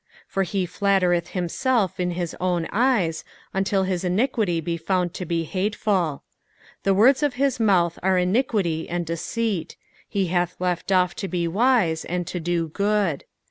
[0.21, 5.25] 2 For he flattereth himself in his own eyes, until his iniquity be found to
[5.27, 6.23] be hateful.
[6.81, 9.75] 3 The words of his mouth are iniquity and deceit:
[10.09, 13.25] he hath left off to be wise, and to do good.